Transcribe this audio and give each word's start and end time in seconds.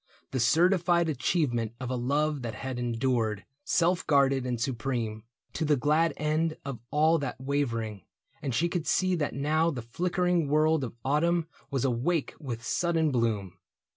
The 0.31 0.39
certified 0.39 1.09
achievement 1.09 1.73
of 1.79 1.91
a 1.91 1.95
love 1.95 2.41
That 2.41 2.55
had 2.55 2.79
endured, 2.79 3.45
self 3.63 4.07
guarded 4.07 4.47
and 4.47 4.59
supreme. 4.59 5.25
To 5.53 5.63
the 5.63 5.75
glad 5.77 6.15
end 6.17 6.57
of 6.65 6.79
all 6.89 7.19
that 7.19 7.39
wavering; 7.39 8.01
And 8.41 8.55
she 8.55 8.67
could 8.67 8.87
see 8.87 9.13
that 9.17 9.35
now 9.35 9.69
the 9.69 9.83
flickering 9.83 10.47
world 10.47 10.83
Of 10.83 10.95
autumn 11.05 11.45
was 11.69 11.85
awake 11.85 12.33
with 12.39 12.63
sudden 12.65 13.11
bloom. 13.11 13.59